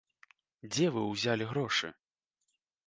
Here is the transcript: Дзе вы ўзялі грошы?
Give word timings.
Дзе 0.71 0.87
вы 0.97 1.01
ўзялі 1.11 1.49
грошы? 1.53 1.95